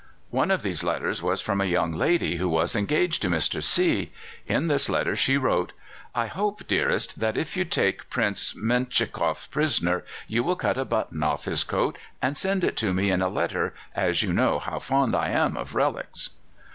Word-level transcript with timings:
One 0.31 0.49
of 0.49 0.63
these 0.63 0.83
letters 0.83 1.21
was 1.21 1.41
from 1.41 1.61
a 1.61 1.65
young 1.65 1.93
lady 1.93 2.37
who 2.37 2.49
was 2.49 2.75
engaged 2.75 3.21
to 3.21 3.29
Mr. 3.29 3.61
C. 3.61 4.11
In 4.47 4.65
this 4.65 4.89
letter 4.89 5.15
she 5.15 5.37
wrote: 5.37 5.73
"I 6.15 6.25
hope, 6.25 6.65
dearest, 6.67 7.19
that 7.19 7.37
if 7.37 7.55
you 7.55 7.65
take 7.65 8.09
Prince 8.09 8.55
Menchikoff 8.55 9.51
prisoner, 9.51 10.03
you 10.27 10.41
will 10.43 10.55
cut 10.55 10.79
a 10.79 10.85
button 10.85 11.21
off 11.21 11.45
his 11.45 11.63
coat 11.63 11.99
and 12.19 12.35
send 12.35 12.63
it 12.63 12.75
to 12.77 12.95
me 12.95 13.11
in 13.11 13.21
a 13.21 13.29
letter, 13.29 13.75
as 13.93 14.23
you 14.23 14.33
know 14.33 14.57
how 14.57 14.79
fond 14.79 15.15
I 15.15 15.29
am 15.29 15.55
of 15.55 15.75
relics." 15.75 16.31